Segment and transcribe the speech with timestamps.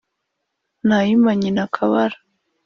[0.87, 2.17] ntayima nyina akabara